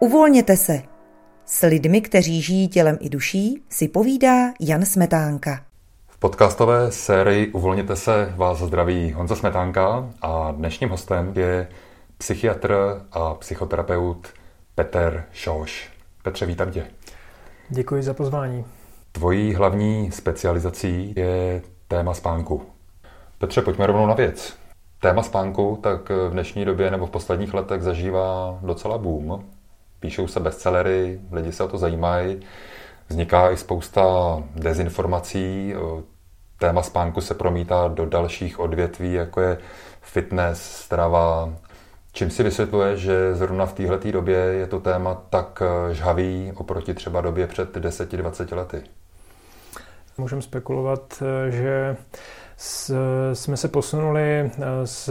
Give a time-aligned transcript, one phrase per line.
[0.00, 0.82] Uvolněte se.
[1.44, 5.64] S lidmi, kteří žijí tělem i duší, si povídá Jan Smetánka.
[6.08, 11.68] V podcastové sérii Uvolněte se vás zdraví Honza Smetánka a dnešním hostem je
[12.18, 12.74] psychiatr
[13.12, 14.28] a psychoterapeut
[14.74, 15.90] Petr Šoš.
[16.22, 16.86] Petře, vítám tě.
[17.68, 18.64] Děkuji za pozvání.
[19.12, 22.62] Tvojí hlavní specializací je téma spánku.
[23.38, 24.56] Petře, pojďme rovnou na věc.
[25.00, 29.57] Téma spánku tak v dnešní době nebo v posledních letech zažívá docela boom.
[30.00, 32.40] Píšou se bestsellery, lidi se o to zajímají,
[33.08, 34.04] vzniká i spousta
[34.54, 35.74] dezinformací,
[36.58, 39.58] téma spánku se promítá do dalších odvětví, jako je
[40.00, 41.54] fitness, strava.
[42.12, 45.62] Čím si vysvětluje, že zrovna v této době je to téma tak
[45.92, 48.82] žhavý oproti třeba době před 10-20 lety?
[50.18, 51.96] Můžeme spekulovat, že
[53.32, 54.50] jsme se posunuli
[54.84, 55.10] z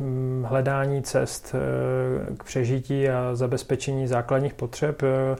[0.00, 5.36] hm, hledání cest eh, k přežití a zabezpečení základních potřeb eh,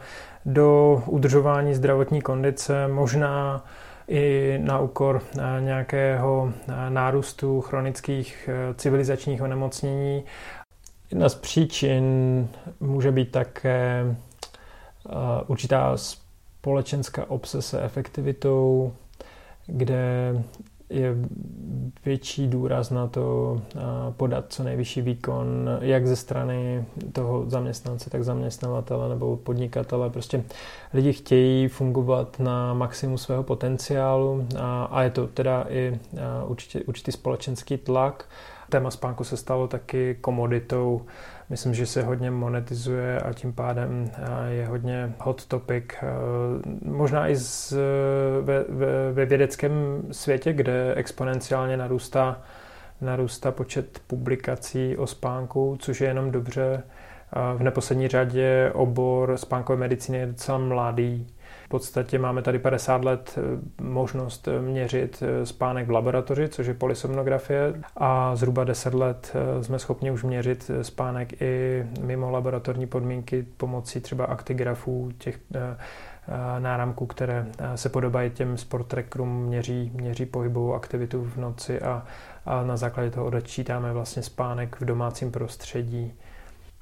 [0.46, 3.64] do udržování zdravotní kondice, možná
[4.08, 6.52] i na úkor eh, nějakého
[6.88, 10.24] nárůstu chronických civilizačních onemocnění.
[11.10, 12.04] Jedna z příčin
[12.80, 14.16] může být také
[15.46, 18.92] určitá společenská obsese efektivitou,
[19.66, 20.34] kde
[20.90, 21.14] je
[22.04, 23.56] větší důraz na to
[24.16, 30.10] podat co nejvyšší výkon, jak ze strany toho zaměstnance, tak zaměstnavatele nebo podnikatele.
[30.10, 30.44] Prostě
[30.94, 35.98] lidi chtějí fungovat na maximum svého potenciálu a, a je to teda i
[36.46, 38.24] určitě, určitý společenský tlak.
[38.68, 41.02] Téma spánku se stalo taky komoditou
[41.50, 45.84] myslím, že se hodně monetizuje a tím pádem eh, je hodně hot topic.
[46.02, 46.06] Eh,
[46.84, 47.72] možná i z,
[48.40, 52.42] ve, ve, ve vědeckém světě, kde exponenciálně narůstá,
[53.00, 56.82] narůstá počet publikací o spánku, což je jenom dobře.
[57.56, 61.26] V neposlední řadě obor spánkové medicíny je docela mladý
[61.68, 66.66] v podstatě máme tady 50 let eh, možnost eh, měřit eh, spánek v laboratoři, což
[66.66, 73.46] je polysomnografie, a zhruba 10 let jsme schopni už měřit spánek i mimo laboratorní podmínky
[73.56, 75.38] pomocí třeba aktigrafů, těch
[76.58, 82.06] náramků, které se podobají těm sport trackerům, měří, měří pohybovou aktivitu v noci a,
[82.46, 86.12] a na základě toho odečítáme vlastně spánek v domácím prostředí.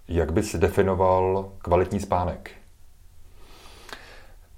[0.09, 2.51] Jak bys definoval kvalitní spánek?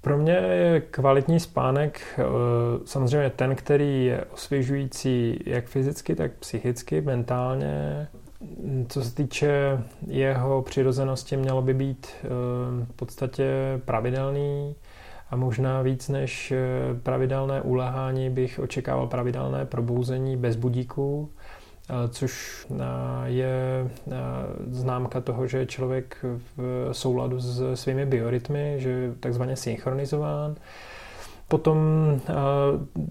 [0.01, 2.23] Pro mě je kvalitní spánek eh,
[2.85, 8.07] samozřejmě ten, který je osvěžující jak fyzicky, tak psychicky, mentálně.
[8.89, 12.27] Co se týče jeho přirozenosti, mělo by být eh,
[12.85, 13.53] v podstatě
[13.85, 14.75] pravidelný
[15.29, 16.59] a možná víc než eh,
[17.03, 21.31] pravidelné ulehání bych očekával pravidelné probouzení bez budíků
[22.09, 22.65] což
[23.25, 23.87] je
[24.67, 26.25] známka toho, že je člověk
[26.57, 30.55] v souladu s svými biorytmy, že je takzvaně synchronizován.
[31.47, 31.77] Potom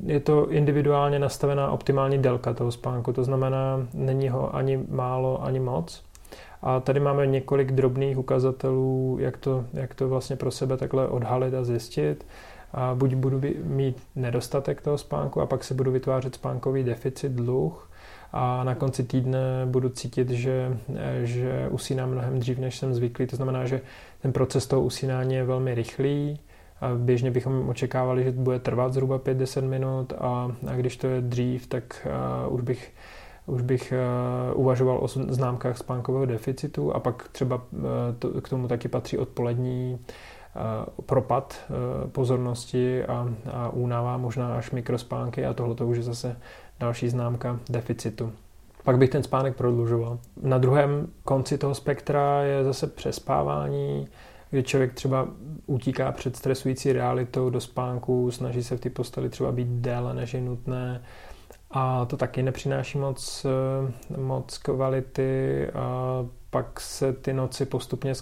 [0.02, 5.60] je to individuálně nastavená optimální délka toho spánku, to znamená, není ho ani málo, ani
[5.60, 6.02] moc.
[6.62, 11.54] A tady máme několik drobných ukazatelů, jak to, jak to vlastně pro sebe takhle odhalit
[11.54, 12.26] a zjistit.
[12.72, 17.87] A buď budu mít nedostatek toho spánku a pak se budu vytvářet spánkový deficit, dluh,
[18.32, 20.78] a na konci týdne budu cítit, že,
[21.22, 23.26] že usínám mnohem dřív, než jsem zvyklý.
[23.26, 23.80] To znamená, že
[24.22, 26.40] ten proces toho usínání je velmi rychlý.
[26.80, 31.20] A běžně bychom očekávali, že bude trvat zhruba 5-10 minut a, a když to je
[31.20, 32.06] dřív, tak
[32.46, 32.92] uh, už bych
[33.46, 33.92] už bych
[34.52, 37.62] uh, uvažoval o známkách spánkového deficitu a pak třeba
[38.18, 39.98] to, k tomu taky patří odpolední
[41.06, 41.72] propad
[42.12, 46.36] pozornosti a, a únava, možná až mikrospánky a tohle to už je zase
[46.80, 48.32] další známka deficitu.
[48.84, 50.18] Pak bych ten spánek prodlužoval.
[50.42, 54.08] Na druhém konci toho spektra je zase přespávání,
[54.50, 55.28] kdy člověk třeba
[55.66, 60.34] utíká před stresující realitou do spánku, snaží se v té posteli třeba být déle, než
[60.34, 61.02] je nutné,
[61.70, 63.46] a to taky nepřináší moc,
[64.16, 68.12] moc kvality a pak se ty noci postupně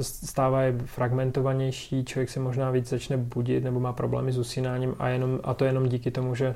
[0.00, 5.40] stávají fragmentovanější, člověk se možná víc začne budit nebo má problémy s usínáním a, jenom,
[5.44, 6.54] a to jenom díky tomu, že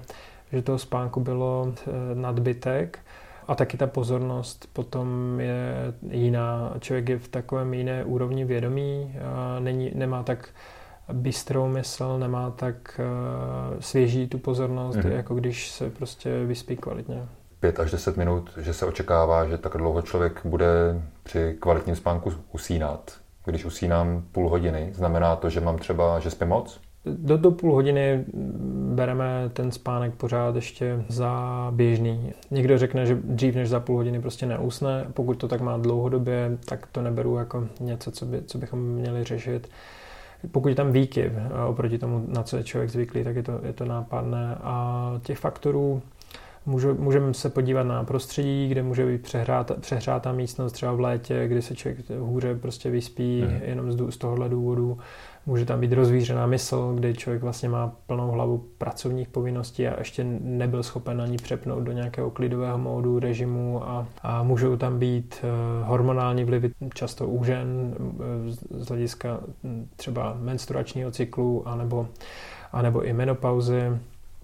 [0.52, 2.98] že toho spánku bylo eh, nadbytek.
[3.48, 5.74] A taky ta pozornost potom je
[6.10, 6.74] jiná.
[6.80, 10.48] Člověk je v takovém jiné úrovni vědomí, a není, nemá tak
[11.12, 15.12] bystrou mysl, nemá tak uh, svěží tu pozornost, mm-hmm.
[15.12, 17.28] jako když se prostě vyspí kvalitně.
[17.60, 22.32] Pět až deset minut, že se očekává, že tak dlouho člověk bude při kvalitním spánku
[22.52, 23.12] usínat.
[23.44, 26.80] Když usínám půl hodiny, znamená to, že mám třeba, že spím moc?
[27.04, 28.24] Do, do půl hodiny
[28.94, 32.32] bereme ten spánek pořád ještě za běžný.
[32.50, 35.06] Někdo řekne, že dřív než za půl hodiny prostě neusne.
[35.14, 39.24] Pokud to tak má dlouhodobě, tak to neberu jako něco, co, by, co bychom měli
[39.24, 39.68] řešit.
[40.50, 41.32] Pokud je tam výkyv
[41.66, 44.56] oproti tomu, na co je člověk zvyklý, tak je to, je to nápadné.
[44.62, 46.02] A těch faktorů
[46.98, 51.62] Můžeme se podívat na prostředí, kde může být přehrátá, přehrátá místnost třeba v létě, kdy
[51.62, 53.60] se člověk hůře prostě vyspí hmm.
[53.62, 54.98] jenom z, z tohohle důvodu.
[55.46, 60.24] Může tam být rozvířená mysl, kdy člověk vlastně má plnou hlavu pracovních povinností a ještě
[60.40, 65.88] nebyl schopen ani přepnout do nějakého klidového módu, režimu a, a můžou tam být uh,
[65.88, 72.08] hormonální vlivy často u žen uh, z hlediska hm, třeba menstruačního cyklu anebo,
[72.72, 73.82] anebo i menopauzy.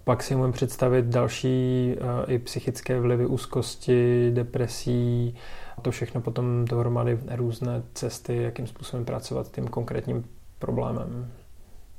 [0.04, 5.34] Pak si můžeme představit další uh, i psychické vlivy úzkosti, depresí,
[5.82, 10.24] to všechno potom dohromady různé cesty, jakým způsobem pracovat s tím konkrétním
[10.58, 11.32] problémem.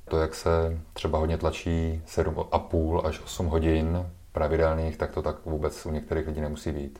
[0.09, 5.85] To, jak se třeba hodně tlačí 7,5 až 8 hodin pravidelných, tak to tak vůbec
[5.85, 6.99] u některých lidí nemusí být.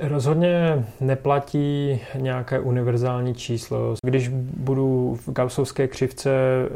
[0.00, 3.94] Rozhodně neplatí nějaké univerzální číslo.
[4.02, 6.30] Když budu v gausovské křivce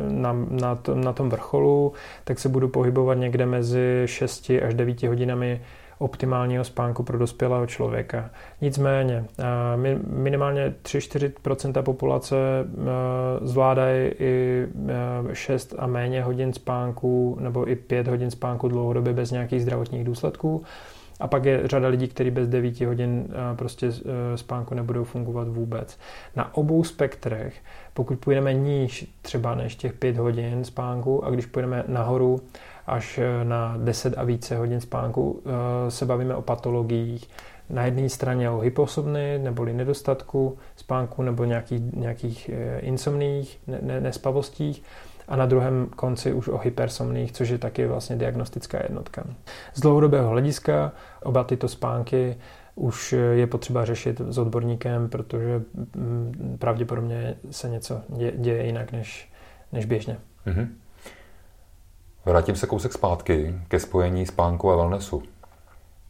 [0.09, 1.93] na, na, tom, na tom vrcholu,
[2.25, 5.61] tak se budu pohybovat někde mezi 6 až 9 hodinami
[5.99, 8.31] optimálního spánku pro dospělého člověka.
[8.61, 9.25] Nicméně,
[10.07, 12.37] minimálně 3-4% populace
[13.43, 14.67] zvládají i
[15.33, 20.63] 6 a méně hodin spánku nebo i 5 hodin spánku dlouhodobě bez nějakých zdravotních důsledků.
[21.21, 23.89] A pak je řada lidí, kteří bez 9 hodin prostě
[24.35, 25.99] spánku nebudou fungovat vůbec.
[26.37, 27.55] Na obou spektrech,
[27.95, 32.41] pokud půjdeme níž třeba než těch 5 hodin spánku a když půjdeme nahoru
[32.89, 35.43] až e, na 10 a více hodin spánku,
[35.87, 37.29] e, se bavíme o patologiích.
[37.71, 42.51] Na jedné straně o hyposobny neboli nedostatku spánku nebo nějakých, nějakých
[42.81, 43.61] insomních
[44.01, 44.83] nespavostích
[45.29, 49.25] a na druhém konci už o hypersomných, což je taky vlastně diagnostická jednotka.
[49.75, 50.93] Z dlouhodobého hlediska
[51.23, 52.37] oba tyto spánky
[52.75, 55.63] už je potřeba řešit s odborníkem, protože
[55.95, 58.01] mm, pravděpodobně se něco
[58.37, 59.33] děje jinak než,
[59.73, 60.17] než běžně.
[60.47, 60.69] Mm-hmm.
[62.29, 65.23] Vrátím se kousek zpátky ke spojení spánku a wellnessu.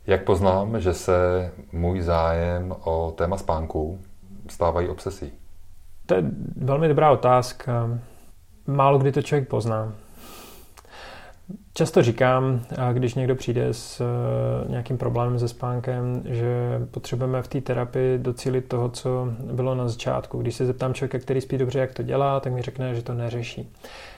[0.07, 4.01] Jak poznám, že se můj zájem o téma spánku
[4.49, 5.33] stávají obsesí?
[6.07, 6.23] To je
[6.57, 7.99] velmi dobrá otázka
[8.69, 9.93] málo kdy to člověk pozná.
[11.79, 12.61] Často říkám,
[12.93, 18.69] když někdo přijde s eh, nějakým problémem se spánkem, že potřebujeme v té terapii docílit
[18.69, 20.39] toho, co bylo na začátku.
[20.39, 23.15] Když se zeptám člověka, který spí dobře, jak to dělá, tak mi řekne, že to
[23.15, 23.73] neřeší.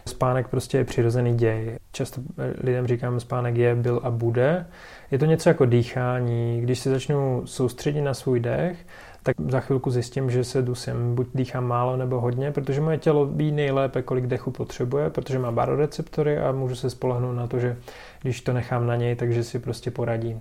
[0.06, 1.78] Spánek prostě je přirozený děj.
[1.92, 2.20] Často
[2.60, 4.66] lidem říkám, spánek je, byl a bude.
[5.10, 6.60] Je to něco jako dýchání.
[6.60, 8.86] Když se začnu soustředit na svůj dech,
[9.22, 11.14] tak za chvilku zjistím, že se dusím.
[11.14, 15.52] Buď dýchám málo nebo hodně, protože moje tělo ví nejlépe, kolik dechu potřebuje, protože má
[15.52, 17.76] baroreceptory a můžu se spolehnout na to, že
[18.22, 20.40] když to nechám na něj, takže si prostě poradí.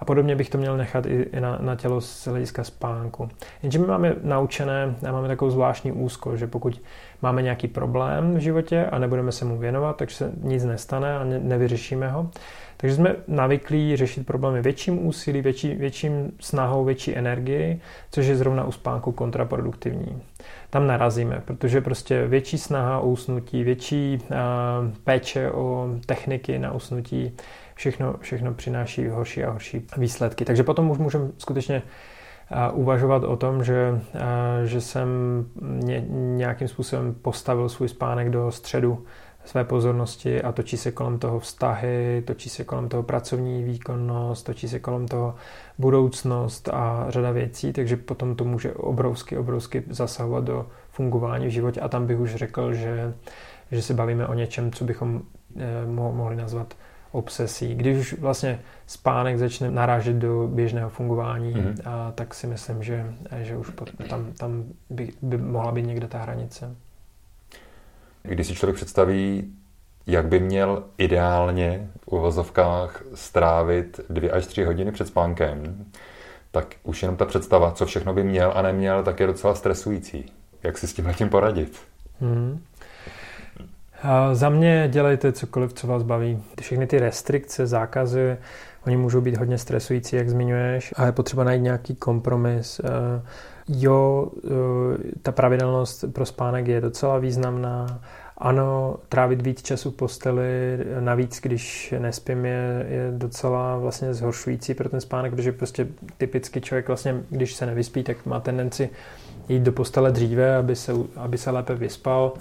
[0.00, 3.28] A podobně bych to měl nechat i na, na tělo z hlediska spánku.
[3.62, 6.82] Jenže my máme naučené a máme takovou zvláštní úzko, že pokud
[7.22, 11.24] máme nějaký problém v životě a nebudeme se mu věnovat, takže se nic nestane a
[11.24, 12.30] ne, nevyřešíme ho,
[12.80, 17.80] takže jsme navyklí řešit problémy větším úsilí, větší, větším snahou, větší energii,
[18.10, 20.22] což je zrovna u spánku kontraproduktivní.
[20.70, 24.36] Tam narazíme, protože prostě větší snaha o usnutí, větší uh,
[25.04, 27.36] péče o techniky na usnutí,
[27.74, 30.44] všechno, všechno přináší horší a horší výsledky.
[30.44, 31.82] Takže potom už můžeme skutečně
[32.72, 34.00] uvažovat o tom, že,
[34.64, 35.08] že jsem
[36.36, 39.04] nějakým způsobem postavil svůj spánek do středu
[39.48, 44.68] své pozornosti a točí se kolem toho vztahy, točí se kolem toho pracovní výkonnost, točí
[44.68, 45.34] se kolem toho
[45.78, 51.80] budoucnost a řada věcí, takže potom to může obrovsky, obrovsky zasahovat do fungování v životě
[51.80, 53.14] a tam bych už řekl, že,
[53.70, 55.22] že se bavíme o něčem, co bychom
[55.56, 56.74] eh, mohli nazvat
[57.12, 57.74] obsesí.
[57.74, 61.74] Když už vlastně spánek začne narážet do běžného fungování, mm-hmm.
[61.84, 63.72] a, tak si myslím, že, že už
[64.08, 66.76] tam, tam by, by mohla být někde ta hranice.
[68.22, 69.52] Když si člověk představí,
[70.06, 75.84] jak by měl ideálně v uvozovkách strávit dvě až tři hodiny před spánkem,
[76.50, 80.32] tak už jenom ta představa, co všechno by měl a neměl, tak je docela stresující.
[80.62, 81.78] Jak si s tím tím poradit?
[82.20, 82.60] Hmm.
[84.02, 86.42] A za mě dělejte cokoliv, co vás baví.
[86.60, 88.36] Všechny ty restrikce, zákazy,
[88.86, 92.80] oni můžou být hodně stresující, jak zmiňuješ, a je potřeba najít nějaký kompromis.
[93.68, 94.50] Jo, eh,
[95.22, 98.00] ta pravidelnost pro spánek je docela významná.
[98.38, 104.88] Ano, trávit víc času v posteli, navíc, když nespím, je, je docela vlastně zhoršující pro
[104.88, 105.86] ten spánek, protože prostě
[106.18, 108.90] typicky člověk vlastně, když se nevyspí, tak má tendenci
[109.48, 112.32] jít do postele dříve, aby se, aby se lépe vyspal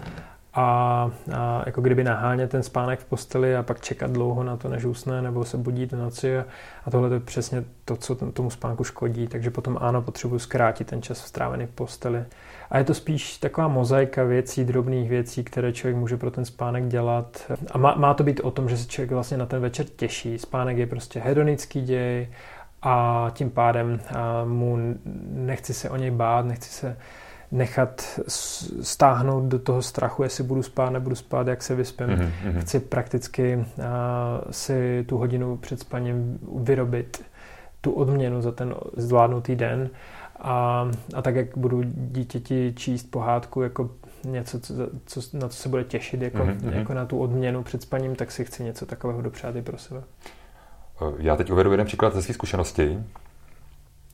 [0.57, 4.69] a, a jako kdyby nahánět ten spánek v posteli a pak čekat dlouho na to,
[4.69, 6.45] než usne, nebo se budí do noci a,
[6.85, 11.01] a tohle je přesně to, co tomu spánku škodí, takže potom ano, potřebuji zkrátit ten
[11.01, 12.23] čas strávený v posteli.
[12.69, 16.87] A je to spíš taková mozaika věcí, drobných věcí, které člověk může pro ten spánek
[16.87, 17.51] dělat.
[17.71, 20.37] A má, má to být o tom, že se člověk vlastně na ten večer těší.
[20.37, 22.27] Spánek je prostě hedonický děj
[22.81, 23.99] a tím pádem
[24.45, 24.77] mu
[25.31, 26.97] nechci se o něj bát, nechci se
[27.51, 28.19] nechat
[28.81, 32.07] stáhnout do toho strachu, jestli budu spát, nebudu spát, jak se vyspím.
[32.07, 32.59] Mm-hmm.
[32.59, 33.83] Chci prakticky uh,
[34.51, 37.25] si tu hodinu před spaním vyrobit
[37.81, 39.89] tu odměnu za ten zvládnutý den
[40.39, 43.89] a, a tak, jak budu dítěti číst pohádku jako
[44.23, 44.73] něco, co,
[45.05, 46.73] co, na co se bude těšit jako, mm-hmm.
[46.73, 50.03] jako na tu odměnu před spaním, tak si chci něco takového dopřát i pro sebe.
[51.17, 52.99] Já teď uvedu jeden příklad ze své zkušenosti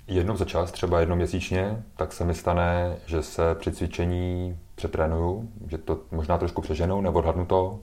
[0.08, 5.50] jednou za čas, třeba jednou měsíčně, tak se mi stane, že se při cvičení přetrénuju,
[5.68, 7.80] že to možná trošku přeženou nebo odhadnu to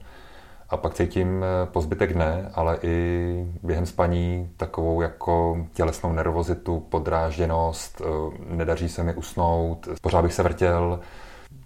[0.69, 6.79] a pak cítím eh, po zbytek dne, ale i během spaní takovou jako tělesnou nervozitu,
[6.79, 10.99] podrážděnost, eh, nedaří se mi usnout, pořád bych se vrtěl,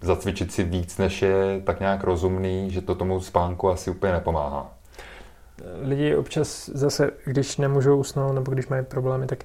[0.02, 4.72] zacvičit si víc, než je tak nějak rozumný, že to tomu spánku asi úplně nepomáhá.
[5.82, 9.44] Lidi občas zase, když nemůžou usnout nebo když mají problémy, tak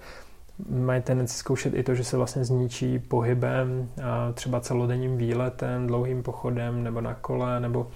[0.69, 3.89] mají tendenci zkoušet i to, že se vlastně zničí pohybem,
[4.33, 7.87] třeba celodenním výletem, dlouhým pochodem nebo na kole, nebo,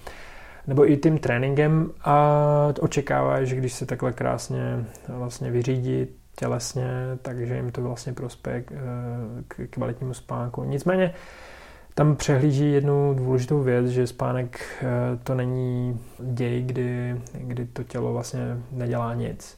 [0.68, 2.38] nebo i tím tréninkem a
[2.80, 6.88] očekávají, že když se takhle krásně vlastně vyřídí tělesně,
[7.22, 8.64] takže jim to vlastně prospěje
[9.48, 10.64] k kvalitnímu spánku.
[10.64, 11.14] Nicméně
[11.96, 18.14] tam přehlíží jednu důležitou věc, že spánek e, to není děj, kdy, kdy to tělo
[18.14, 18.40] vlastně
[18.72, 19.58] nedělá nic.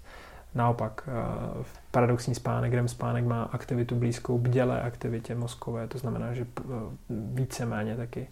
[0.58, 6.46] Naopak, eh, paradoxní spánek, REM spánek má aktivitu blízkou bdělé aktivitě mozkové, to znamená, že
[6.60, 6.64] eh,
[7.10, 8.28] víceméně taky,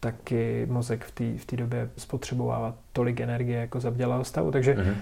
[0.00, 4.94] taky mozek v té v době spotřebovává tolik energie jako za bdělého stavu, takže mm-hmm.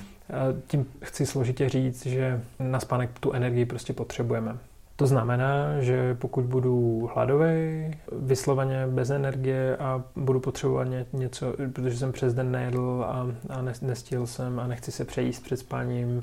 [0.66, 4.56] tím chci složitě říct, že na spánek tu energii prostě potřebujeme.
[4.96, 12.12] To znamená, že pokud budu hladový, vysloveně bez energie a budu potřebovat něco, protože jsem
[12.12, 16.22] přes den nejedl a, a nestihl jsem a nechci se přejíst před spáním,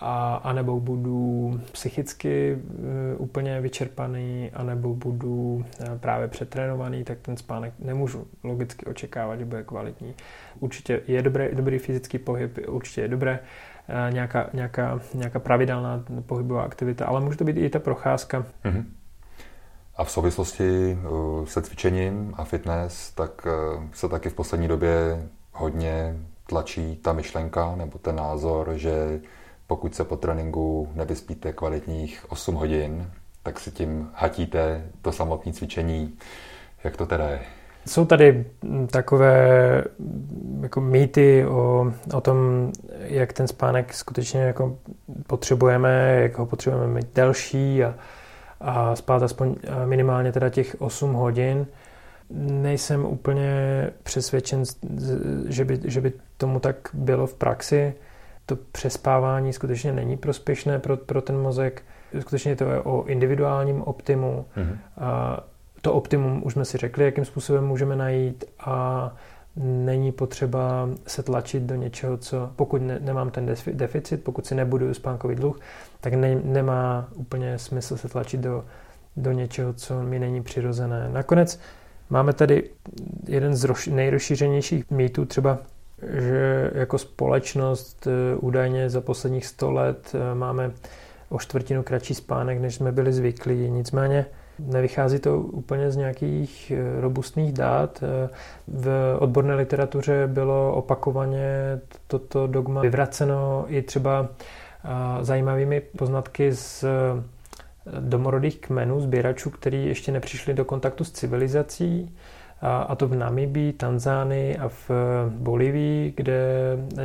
[0.00, 7.74] a, anebo budu psychicky uh, úplně vyčerpaný, anebo budu uh, právě přetrénovaný, tak ten spánek
[7.78, 10.14] nemůžu logicky očekávat, že bude kvalitní.
[10.60, 16.62] Určitě je dobré, dobrý fyzický pohyb, určitě je dobré uh, nějaká, nějaká, nějaká pravidelná pohybová
[16.62, 18.46] aktivita, ale může to být i ta procházka.
[18.64, 18.84] Mm-hmm.
[19.96, 20.98] A v souvislosti
[21.44, 23.46] se cvičením a fitness, tak
[23.92, 26.16] se taky v poslední době hodně
[26.46, 29.20] tlačí ta myšlenka nebo ten názor, že
[29.70, 33.10] pokud se po tréninku nevyspíte kvalitních 8 hodin,
[33.42, 36.14] tak si tím hatíte to samotné cvičení.
[36.84, 37.40] Jak to teda je?
[37.86, 38.44] Jsou tady
[38.90, 39.84] takové
[40.60, 44.78] jako mýty o, o tom, jak ten spánek skutečně jako
[45.26, 47.94] potřebujeme, jak ho potřebujeme mít delší a,
[48.60, 51.66] a spát aspoň minimálně teda těch 8 hodin.
[52.40, 53.52] Nejsem úplně
[54.02, 54.62] přesvědčen,
[55.48, 57.94] že by, že by tomu tak bylo v praxi
[58.50, 61.82] to přespávání skutečně není prospěšné pro, pro ten mozek.
[62.20, 64.44] Skutečně to je o individuálním optimu.
[64.56, 64.76] Mm-hmm.
[64.98, 65.40] A
[65.82, 69.10] to optimum už jsme si řekli, jakým způsobem můžeme najít a
[69.56, 74.94] není potřeba se tlačit do něčeho, co pokud ne, nemám ten deficit, pokud si nebudu
[74.94, 75.60] spánkový dluh,
[76.00, 78.64] tak ne, nemá úplně smysl se tlačit do,
[79.16, 81.08] do něčeho, co mi není přirozené.
[81.12, 81.60] Nakonec
[82.10, 82.70] máme tady
[83.28, 85.58] jeden z nejrozšířenějších mýtů, třeba
[86.08, 90.70] že jako společnost eh, údajně za posledních 100 let eh, máme
[91.28, 93.70] o čtvrtinu kratší spánek, než jsme byli zvyklí.
[93.70, 94.26] Nicméně
[94.58, 98.02] nevychází to úplně z nějakých eh, robustných dát.
[98.68, 104.28] V odborné literatuře bylo opakovaně toto dogma vyvraceno i třeba
[105.20, 106.84] zajímavými poznatky z
[108.00, 112.16] domorodých kmenů, sběračů, kteří ještě nepřišli do kontaktu s civilizací
[112.62, 114.90] a to v Namibii, Tanzánii a v
[115.28, 116.42] Bolivii, kde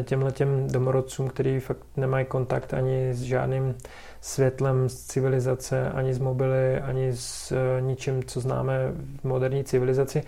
[0.03, 3.75] těmhle těm domorodcům, kteří fakt nemají kontakt ani s žádným
[4.21, 10.23] světlem z civilizace, ani z mobily, ani s eh, ničím, co známe v moderní civilizaci,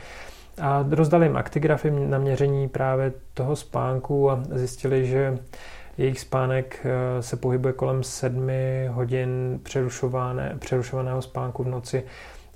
[0.62, 5.38] a rozdali jim aktigrafy na měření právě toho spánku a zjistili, že
[5.98, 9.60] jejich spánek eh, se pohybuje kolem sedmi hodin
[10.60, 12.03] přerušovaného spánku v noci.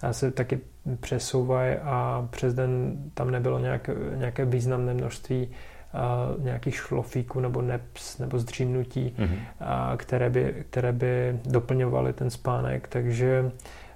[0.02, 0.60] A se taky
[1.00, 5.50] přesouvají a přes den tam nebylo nějak, nějaké významné množství
[5.94, 9.40] a nějakých šlofíků nebo neps nebo zdřímnutí, mm-hmm.
[9.60, 13.52] a které, by, které by doplňovaly ten spánek, takže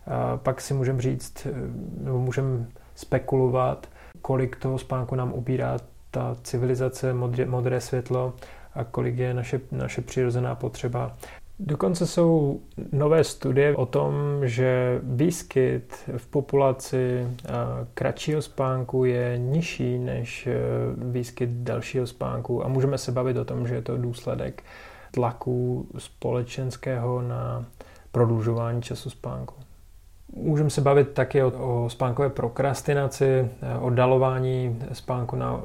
[0.07, 1.47] a pak si můžeme říct,
[2.01, 2.65] nebo můžeme
[2.95, 3.89] spekulovat,
[4.21, 5.77] kolik toho spánku nám ubírá
[6.11, 8.33] ta civilizace, modré, modré světlo
[8.73, 11.17] a kolik je naše, naše přirozená potřeba.
[11.59, 12.59] Dokonce jsou
[12.91, 17.27] nové studie o tom, že výskyt v populaci
[17.93, 20.59] kratšího spánku je nižší než e,
[20.97, 24.63] výskyt dalšího spánku a můžeme se bavit o tom, že je to důsledek
[25.11, 27.65] tlaku společenského na
[28.11, 29.55] prodlužování času spánku.
[30.35, 31.51] Můžeme se bavit taky o,
[31.83, 35.61] o spánkové prokrastinaci, e, oddalování spánku na,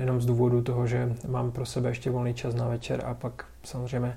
[0.00, 3.44] jenom z důvodu toho, že mám pro sebe ještě volný čas na večer a pak
[3.62, 4.16] samozřejmě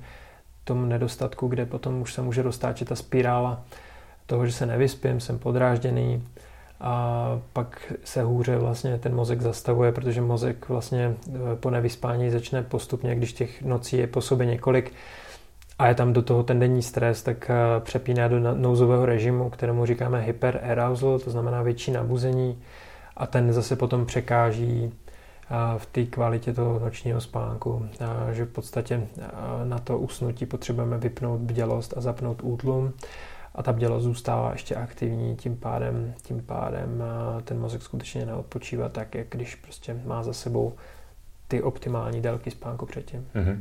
[0.67, 3.63] tom nedostatku, kde potom už se může roztáčet ta spirála
[4.25, 6.23] toho, že se nevyspím, jsem podrážděný
[6.81, 12.63] a pak se hůře vlastně ten mozek zastavuje, protože mozek vlastně e, po nevyspání začne
[12.63, 14.93] postupně, když těch nocí je po sobě několik
[15.79, 19.85] a je tam do toho ten denní stres, tak e, přepíná do nouzového režimu, kterému
[19.85, 22.59] říkáme hyperarousal, to znamená větší nabuzení
[23.17, 24.93] a ten zase potom překáží
[25.77, 27.89] v té kvalitě toho nočního spánku,
[28.31, 29.07] že v podstatě
[29.63, 32.93] na to usnutí potřebujeme vypnout bdělost a zapnout útlum
[33.55, 37.03] a ta bdělost zůstává ještě aktivní, tím pádem, tím pádem
[37.43, 40.73] ten mozek skutečně neodpočívá tak, jak když prostě má za sebou
[41.47, 43.27] ty optimální délky spánku předtím.
[43.35, 43.57] Mm-hmm.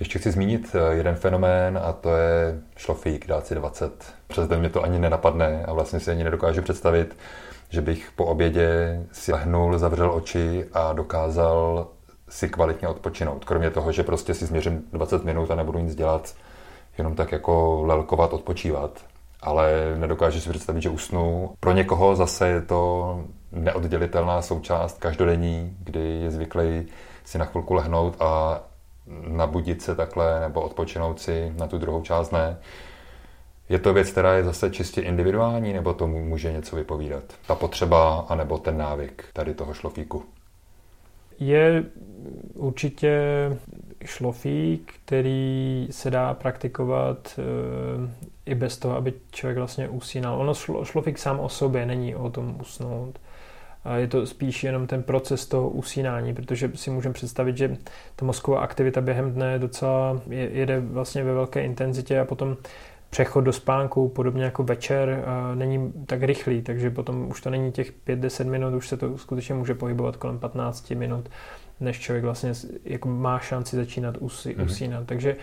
[0.00, 4.14] Ještě chci zmínit e, jeden fenomén a to je šlofík, dát si 20.
[4.26, 7.16] Přes den mě to ani nenapadne a vlastně si ani nedokážu představit,
[7.68, 11.86] že bych po obědě si lehnul, zavřel oči a dokázal
[12.28, 13.44] si kvalitně odpočinout.
[13.44, 16.34] Kromě toho, že prostě si změřím 20 minut a nebudu nic dělat,
[16.98, 19.00] jenom tak jako lelkovat, odpočívat.
[19.40, 21.50] Ale nedokážu si představit, že usnu.
[21.60, 23.20] Pro někoho zase je to
[23.52, 26.86] neoddělitelná součást každodenní, kdy je zvyklý
[27.24, 28.60] si na chvilku lehnout a
[29.28, 32.56] nabudit se takhle nebo odpočinout si na tu druhou část ne.
[33.68, 37.24] Je to věc, která je zase čistě individuální, nebo tomu může něco vypovídat?
[37.46, 40.24] Ta potřeba, anebo ten návyk tady toho šlofíku?
[41.40, 41.84] Je
[42.54, 43.20] určitě
[44.04, 50.40] šlofík, který se dá praktikovat e, i bez toho, aby člověk vlastně usínal.
[50.40, 53.18] Ono šlo, šlofík sám o sobě není o tom usnout.
[53.84, 57.76] A je to spíš jenom ten proces toho usínání, protože si můžeme představit, že
[58.16, 62.56] ta mozková aktivita během dne docela jede vlastně ve velké intenzitě a potom
[63.10, 67.92] přechod do spánku, podobně jako večer, není tak rychlý, takže potom už to není těch
[68.06, 71.28] 5-10 minut, už se to skutečně může pohybovat kolem 15 minut,
[71.80, 72.52] než člověk vlastně
[72.84, 74.64] jako má šanci začínat usí, mm-hmm.
[74.64, 75.06] usínat.
[75.06, 75.36] Takže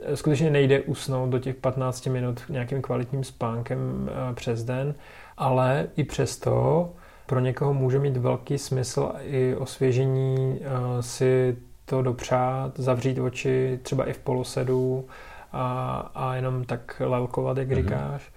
[0.00, 4.94] e, skutečně nejde usnout do těch 15 minut nějakým kvalitním spánkem e, přes den,
[5.36, 6.90] ale i přesto
[7.26, 14.04] pro někoho může mít velký smysl i osvěžení e, si to dopřát, zavřít oči třeba
[14.04, 15.06] i v polosedu,
[15.54, 17.74] a, a jenom tak lelkovat, jak mm-hmm.
[17.74, 18.32] říkáš.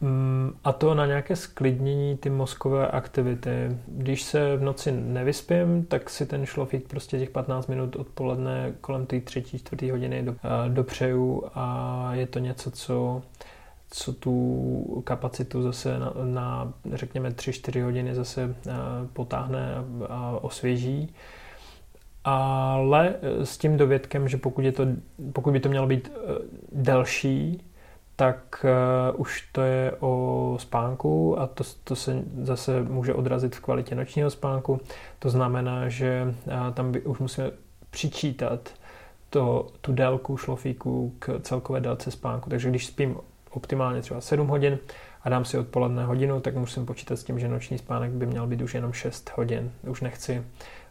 [0.00, 3.78] Mm, a to na nějaké sklidnění ty mozkové aktivity.
[3.86, 9.06] Když se v noci nevyspím, tak si ten šlofík prostě těch 15 minut odpoledne kolem
[9.06, 10.34] té třetí, čtvrtý hodiny do,
[10.68, 13.22] dopřeju a je to něco, co
[13.96, 18.54] co tu kapacitu zase na, na řekněme 3-4 hodiny zase
[19.12, 21.14] potáhne a, a osvěží
[22.24, 24.86] ale eh, s tím dovědkem, že pokud, je to,
[25.32, 26.18] pokud by to mělo být eh,
[26.72, 27.64] delší,
[28.16, 28.66] tak
[29.14, 33.94] uh, už to je o spánku a to, to se zase může odrazit v kvalitě
[33.94, 34.80] nočního spánku.
[35.18, 36.34] To znamená, že
[36.74, 37.50] tam by, už musíme
[37.90, 38.70] přičítat
[39.30, 42.50] to, tu délku šlofíku k celkové délce spánku.
[42.50, 43.16] Takže když spím
[43.50, 44.78] optimálně třeba 7 hodin
[45.22, 48.46] a dám si odpoledne hodinu, tak musím počítat s tím, že noční spánek by měl
[48.46, 49.72] být už jenom 6 hodin.
[49.88, 50.44] Už nechci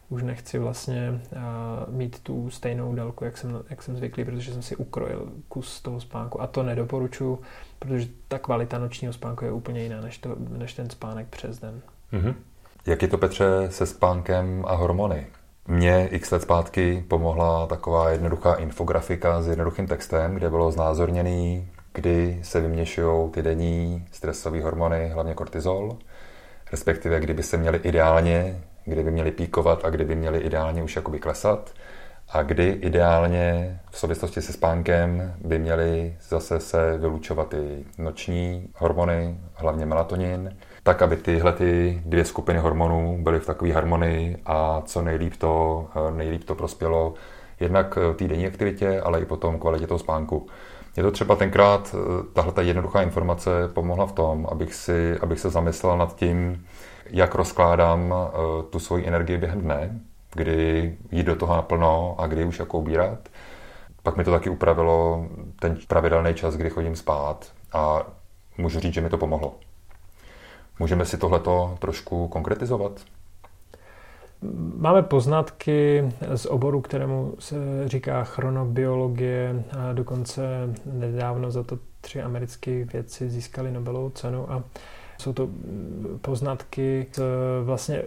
[0.10, 4.62] už nechci vlastně uh, mít tu stejnou délku, jak jsem, jak jsem zvyklý, protože jsem
[4.62, 7.42] si ukrojil kus toho spánku a to nedoporučuji,
[7.80, 11.82] protože ta kvalita nočního spánku je úplně jiná než, to, než ten spánek přes den.
[12.14, 12.34] Mm-hmm.
[12.86, 15.28] Jak je to, Petře, se spánkem a hormony?
[15.68, 22.40] Mně x let zpátky pomohla taková jednoduchá infografika s jednoduchým textem, kde bylo znázorněný, kdy
[22.44, 25.98] se vyměšují ty denní stresové hormony, hlavně kortizol,
[26.72, 30.96] respektive kdyby se měly ideálně kdy by měly píkovat a kdy by měly ideálně už
[30.96, 31.72] jakoby klesat
[32.30, 39.38] a kdy ideálně v souvislosti se spánkem by měly zase se vylučovat ty noční hormony,
[39.54, 45.02] hlavně melatonin, tak, aby tyhle ty dvě skupiny hormonů byly v takové harmonii a co
[45.02, 47.14] nejlíp to, nejlíp to prospělo
[47.60, 50.48] jednak té denní aktivitě, ale i potom kvalitě toho spánku.
[50.98, 51.96] Je to třeba tenkrát,
[52.34, 56.66] tahle ta jednoduchá informace pomohla v tom, abych, si, abych se zamyslel nad tím,
[57.14, 58.38] jak rozkládám eh,
[58.70, 60.00] tu svoji energii během dne,
[60.34, 63.30] kdy jít do toho naplno a kdy už jako ubírat.
[64.04, 65.28] Pak mi to taky upravilo
[65.60, 68.04] ten pravidelný čas, kdy chodím spát a
[68.58, 69.56] můžu říct, že mi to pomohlo.
[70.80, 72.92] Můžeme si tohleto trošku konkretizovat?
[74.78, 79.64] Máme poznatky z oboru, kterému se říká chronobiologie.
[79.80, 80.42] A dokonce
[80.86, 84.64] nedávno za to tři americké vědci získali Nobelovu cenu a
[85.24, 85.50] jsou to
[86.22, 87.20] poznatky z
[87.64, 88.04] vlastně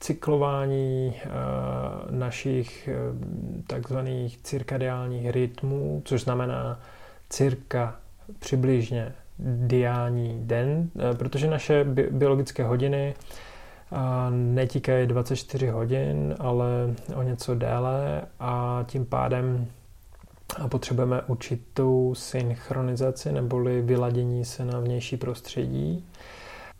[0.00, 1.14] cyklování
[2.10, 2.88] našich
[3.66, 6.80] takzvaných cirkadiálních rytmů, což znamená
[7.30, 7.96] cirka
[8.38, 9.14] přibližně
[9.66, 13.14] diální den, protože naše biologické hodiny
[14.30, 16.66] netíkají 24 hodin, ale
[17.14, 19.66] o něco déle a tím pádem
[20.68, 26.06] potřebujeme určitou synchronizaci neboli vyladění se na vnější prostředí.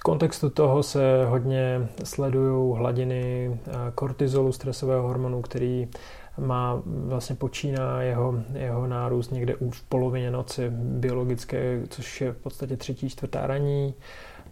[0.06, 3.58] Kontextu toho se hodně sledují hladiny
[3.94, 5.88] kortizolu, stresového hormonu, který
[6.38, 12.76] má vlastně počíná jeho, jeho nárůst někde v polovině noci biologické, což je v podstatě
[12.76, 13.94] třetí, čtvrtá raní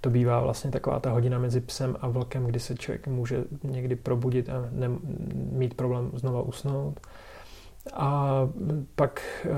[0.00, 3.96] to bývá vlastně taková ta hodina mezi psem a vlkem, kdy se člověk může někdy
[3.96, 4.90] probudit a ne,
[5.52, 7.00] mít problém znova usnout.
[7.92, 8.40] A
[8.96, 9.48] pak e,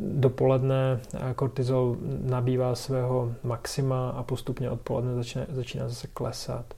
[0.00, 6.74] dopoledne eh, kortizol nabývá svého maxima a postupně odpoledne začne, začíná zase klesat.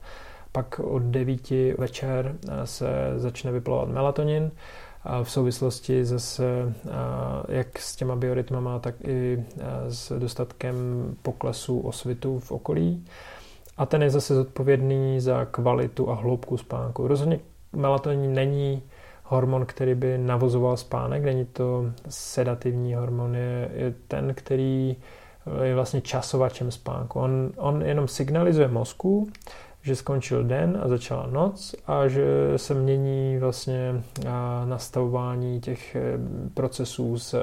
[0.51, 4.51] Pak od 9 večer eh, se začne vyplavovat melatonin
[5.23, 6.73] v souvislosti zase
[7.49, 9.43] jak s těma biorytmama, tak i
[9.87, 10.75] s dostatkem
[11.21, 13.05] poklesu osvitu v okolí.
[13.77, 17.07] A ten je zase zodpovědný za kvalitu a hloubku spánku.
[17.07, 17.39] Rozhodně
[17.73, 18.83] melatonin není
[19.27, 24.95] hormon, který by navozoval spánek, není to sedativní hormon, je, je ten, který
[25.63, 27.19] je vlastně časovačem spánku.
[27.19, 29.29] On, on jenom signalizuje mozku,
[29.81, 32.23] že skončil den a začala noc a že
[32.55, 34.03] se mění vlastně
[34.65, 36.01] nastavování těch e,
[36.53, 37.35] procesů z,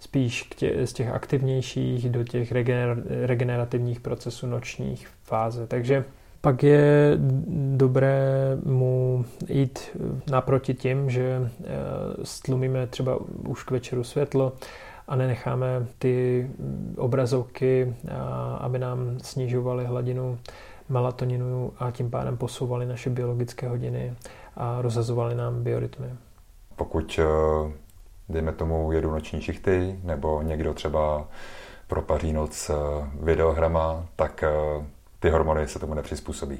[0.00, 5.66] spíš k tě, z těch aktivnějších do těch regener, regenerativních procesů nočních fáze.
[5.66, 6.04] Takže
[6.46, 7.12] pak je
[7.76, 8.18] dobré
[8.64, 9.96] mu jít
[10.30, 11.50] naproti tím, že e,
[12.22, 14.52] stlumíme třeba už k večeru světlo
[15.08, 16.46] a nenecháme ty
[16.96, 17.94] obrazovky,
[18.58, 20.38] aby nám snižovaly hladinu
[20.88, 24.14] melatoninu a tím pádem posouvali naše biologické hodiny
[24.56, 26.06] a rozhazovali nám biorytmy.
[26.76, 27.72] Pokud, eh,
[28.28, 31.28] dejme tomu, jedu noční šichty, nebo někdo třeba
[31.86, 32.74] propaří noc eh,
[33.20, 34.50] videohrama, tak eh,
[35.20, 36.58] ty hormony se tomu nepřizpůsobí.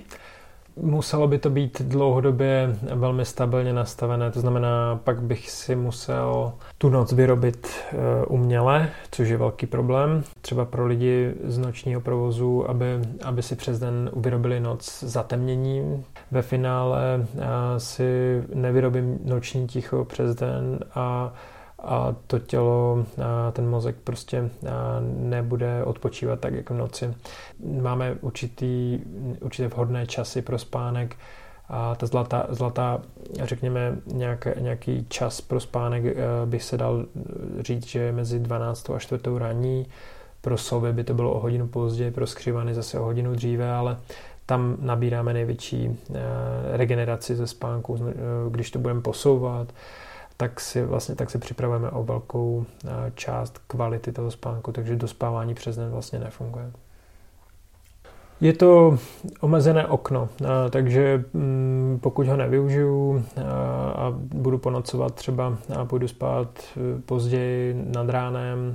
[0.82, 6.88] Muselo by to být dlouhodobě velmi stabilně nastavené, to znamená, pak bych si musel tu
[6.88, 10.22] noc vyrobit eh, uměle, což je velký problém.
[10.40, 12.86] Třeba pro lidi z nočního provozu, aby,
[13.24, 16.04] aby si přes den vyrobili noc zatemněním.
[16.30, 17.40] Ve finále eh,
[17.80, 21.32] si nevyrobím noční ticho přes den a
[21.86, 24.50] a to tělo, a ten mozek prostě
[25.18, 27.14] nebude odpočívat tak jako v noci.
[27.82, 29.00] Máme určitý,
[29.40, 31.16] určité vhodné časy pro spánek,
[31.68, 33.02] a ta zlatá, zlatá
[33.42, 37.06] řekněme, nějaký, nějaký čas pro spánek e, by se dal
[37.60, 38.90] říct, že je mezi 12.
[38.90, 39.22] a 4.
[39.38, 39.86] raní.
[40.40, 43.96] Pro sovy by to bylo o hodinu později, pro skřivany zase o hodinu dříve, ale
[44.46, 45.96] tam nabíráme největší e,
[46.76, 48.14] regeneraci ze spánku, e,
[48.50, 49.72] když to budeme posouvat
[50.36, 55.54] tak si vlastně tak si připravujeme o velkou eh, část kvality toho spánku, takže dospávání
[55.54, 56.70] přes den vlastně nefunguje.
[58.40, 58.98] Je to
[59.40, 63.42] omezené okno, eh, takže mm, pokud ho nevyužiju eh,
[63.94, 66.48] a budu ponocovat třeba a půjdu spát
[67.06, 68.74] později nad ránem,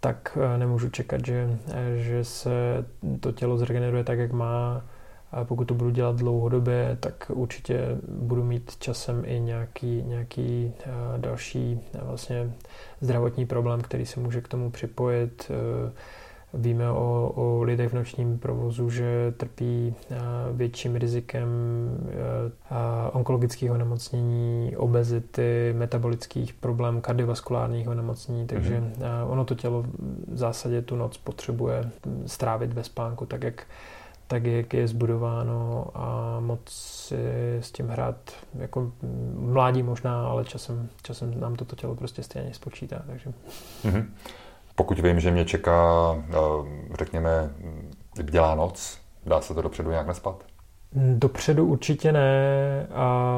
[0.00, 1.58] tak nemůžu čekat, že,
[1.96, 2.84] že se
[3.20, 4.82] to tělo zregeneruje tak, jak má
[5.32, 10.90] a pokud to budu dělat dlouhodobě, tak určitě budu mít časem i nějaký, nějaký eh,
[11.16, 12.50] další eh, vlastně
[13.00, 15.50] zdravotní problém, který se může k tomu připojit.
[15.50, 15.92] Eh,
[16.54, 19.94] víme o, o lidech v nočním provozu, že trpí
[20.52, 21.48] větším rizikem
[23.12, 29.30] onkologických onemocnění, obezity, metabolických problémů, kardiovaskulárních onemocnění, takže mm-hmm.
[29.30, 29.82] ono to tělo
[30.28, 31.90] v zásadě tu noc potřebuje
[32.26, 33.66] strávit bez spánku, tak jak
[34.26, 37.16] tak, jak je zbudováno a moc si
[37.60, 38.16] s tím hrát
[38.58, 38.92] jako
[39.34, 43.02] mládí možná, ale časem, časem nám toto tělo prostě stejně spočítá.
[43.06, 43.32] Takže.
[43.84, 44.06] Mm-hmm.
[44.74, 46.34] Pokud vím, že mě čeká, eh,
[46.98, 47.50] řekněme,
[48.22, 50.44] dělá noc, dá se to dopředu nějak nespat?
[50.94, 53.36] Dopředu určitě ne a,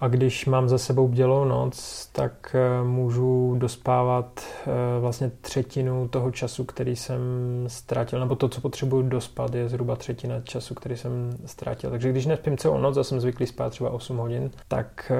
[0.00, 6.30] a když mám za sebou bdělou noc, tak eh, můžu dospávat eh, vlastně třetinu toho
[6.30, 7.20] času, který jsem
[7.66, 11.90] ztratil, nebo to, co potřebuji dospat, je zhruba třetina času, který jsem ztratil.
[11.90, 15.16] Takže když nespím celou noc a jsem zvyklý spát třeba 8 hodin, tak eh,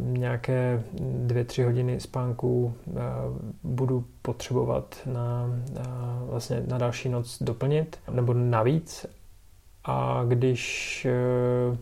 [0.00, 0.82] nějaké
[1.26, 2.74] 2-3 hodiny spánku
[3.62, 9.06] budu potřebovat na, na, vlastně na další noc doplnit, nebo navíc
[9.84, 11.06] a když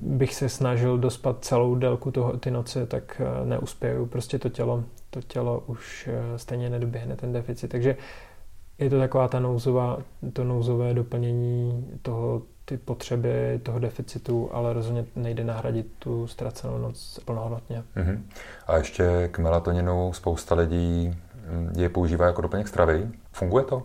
[0.00, 4.06] bych se snažil dospat celou délku toho, ty noci, tak neuspěju.
[4.06, 7.68] Prostě to tělo, to tělo už stejně nedoběhne ten deficit.
[7.68, 7.96] Takže
[8.78, 9.98] je to taková ta nouzová,
[10.32, 17.20] to nouzové doplnění toho, ty potřeby toho deficitu, ale rozhodně nejde nahradit tu ztracenou noc
[17.24, 17.82] plnohodnotně.
[17.96, 18.20] Mm-hmm.
[18.66, 21.14] A ještě k melatoninu spousta lidí
[21.50, 23.08] mm, je používá jako doplněk stravy.
[23.32, 23.82] Funguje to?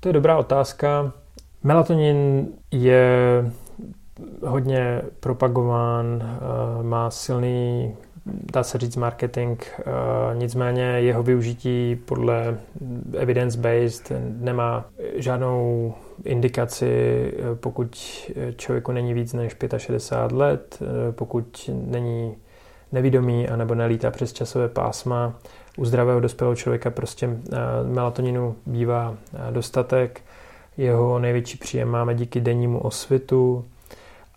[0.00, 1.12] To je dobrá otázka.
[1.64, 3.44] Melatonin je
[4.46, 7.94] hodně propagován, eh, má silný
[8.26, 9.82] dá se říct marketing, eh,
[10.34, 12.58] nicméně jeho využití podle
[13.16, 14.84] evidence-based nemá
[15.16, 15.94] žádnou
[16.24, 17.96] indikaci, eh, pokud
[18.56, 20.78] člověku není víc než 65 let,
[21.10, 22.36] pokud není
[22.92, 25.34] nevidomý anebo nelítá přes časové pásma.
[25.76, 27.36] U zdravého dospělého člověka prostě
[27.82, 29.16] melatoninu bývá
[29.50, 30.20] dostatek.
[30.76, 33.64] Jeho největší příjem máme díky dennímu osvitu,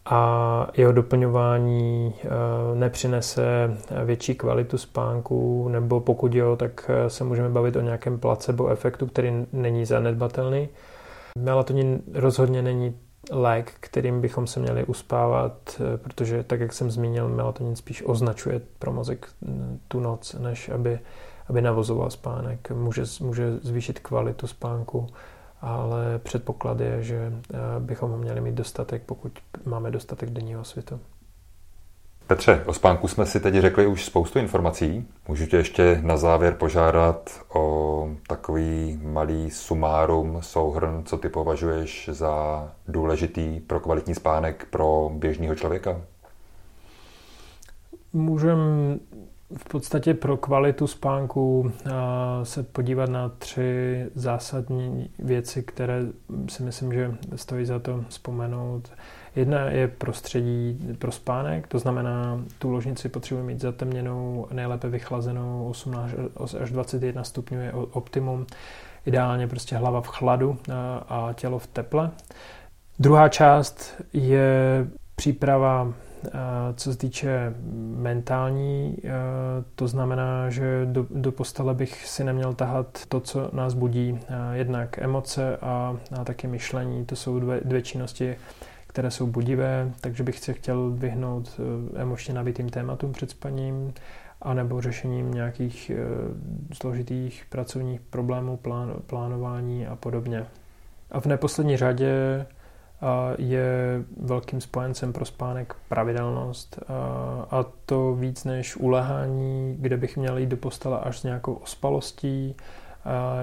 [0.06, 2.30] a jeho doplňování eh,
[2.76, 8.68] nepřinese větší kvalitu spánku, nebo pokud jo, tak eh, se můžeme bavit o nějakém placebo
[8.68, 10.70] efektu, který není zanedbatelný.
[11.38, 12.96] Melatonin rozhodně není
[13.32, 18.62] lék, kterým bychom se měli uspávat, eh, protože, tak jak jsem zmínil, melatonin spíš označuje
[18.80, 19.28] pro mozek
[19.88, 21.00] tu noc, než aby,
[21.48, 22.72] aby navozoval spánek.
[22.72, 25.08] Může, může zvýšit kvalitu spánku
[25.66, 29.32] ale předpoklad je, že eh, bychom ho měli mít dostatek, pokud
[29.66, 31.00] máme dostatek denního světa.
[32.28, 35.08] Petře, o spánku jsme si teď řekli už spoustu informací.
[35.28, 42.68] Můžu tě ještě na závěr požádat o takový malý sumárum, souhrn, co ty považuješ za
[42.88, 46.02] důležitý pro kvalitní spánek pro běžného člověka?
[48.14, 48.98] Můžeme
[49.58, 51.72] v podstatě pro kvalitu spánku
[52.44, 56.02] se podívat na tři zásadní věci, které
[56.50, 58.92] si myslím, že stojí za to vzpomenout.
[59.36, 66.12] Jedna je prostředí pro spánek, to znamená, tu ložnici potřebujeme mít zatemněnou, nejlépe vychlazenou, 18
[66.62, 68.46] až 21 stupňů je optimum.
[69.06, 70.58] Ideálně prostě hlava v chladu
[71.10, 72.12] a tělo v teple.
[73.00, 75.94] Druhá část je příprava
[76.76, 77.54] co se týče
[77.96, 78.98] mentální,
[79.76, 84.20] to znamená, že do, do postele bych si neměl tahat to, co nás budí.
[84.54, 87.06] Jednak emoce a, a taky myšlení.
[87.06, 88.36] To jsou dvě, dvě činnosti,
[88.88, 91.60] které jsou budivé, takže bych se chtěl vyhnout
[91.96, 93.94] emočně nabitým tématům před spaním
[94.42, 95.92] anebo řešením nějakých
[96.74, 100.46] složitých pracovních problémů, plán, plánování a podobně.
[101.12, 102.46] A v neposlední řadě
[103.38, 106.80] je velkým spojencem pro spánek pravidelnost
[107.52, 112.56] a to víc než ulehání, kde bych měl jít do postele až s nějakou ospalostí.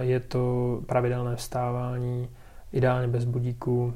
[0.00, 2.28] Je to pravidelné vstávání,
[2.72, 3.94] ideálně bez budíku,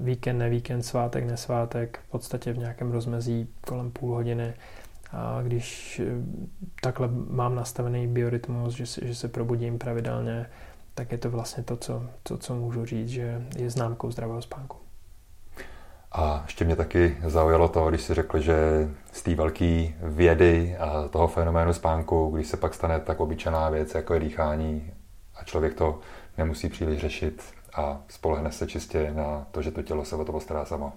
[0.00, 4.54] víkend, nevíkend, svátek, nesvátek, v podstatě v nějakém rozmezí kolem půl hodiny.
[5.12, 6.04] A když e,
[6.80, 10.46] takhle mám nastavený biorytmus, že že se probudím pravidelně,
[10.96, 14.76] tak je to vlastně to co, to, co můžu říct, že je známkou zdravého spánku.
[16.12, 21.08] A ještě mě taky zaujalo to, když si řekl, že z té velké vědy a
[21.08, 24.92] toho fenoménu spánku, když se pak stane tak obyčejná věc, jako je dýchání
[25.34, 26.00] a člověk to
[26.38, 27.42] nemusí příliš řešit
[27.74, 30.92] a spolehne se čistě na to, že to tělo se o to postará samo.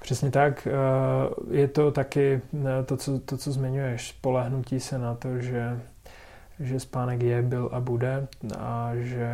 [0.00, 0.66] Přesně tak.
[0.66, 5.80] Eh, je to taky eh, to, co, to, co zmiňuješ, spolehnutí se na to, že
[6.60, 9.30] že spánek je, byl a bude a že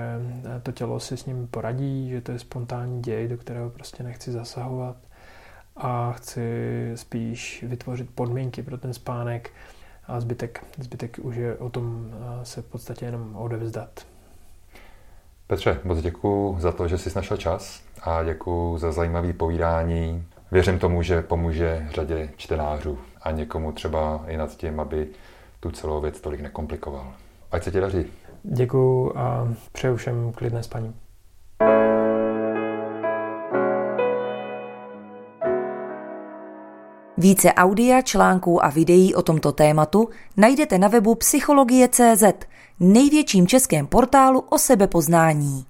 [0.62, 4.32] to tělo si s ním poradí, že to je spontánní děj, do kterého prostě nechci
[4.32, 4.96] zasahovat
[5.76, 9.50] a chci spíš vytvořit podmínky pro ten spánek
[10.06, 12.10] a zbytek, zbytek už je o tom
[12.42, 14.06] se v podstatě jenom odevzdat.
[15.46, 20.26] Petře, moc děkuji za to, že jsi našel čas a děkuji za zajímavé povídání.
[20.52, 25.08] Věřím tomu, že pomůže řadě čtenářů a někomu třeba i nad tím, aby
[25.61, 27.12] tu celou věc tolik nekomplikoval.
[27.53, 28.05] Ať se ti daří.
[28.42, 30.95] Děkuju a přeju všem klidné spaní.
[37.19, 42.25] Více audia, článků a videí o tomto tématu najdete na webu psychologie.cz,
[42.81, 45.66] největším českém portálu o sebepoznání.